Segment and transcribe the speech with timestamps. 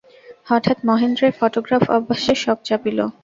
[0.47, 2.97] হঠাৎ মহেন্দ্রের ফোটোগ্রাফ-অভ্যাসের শখ চাপিল।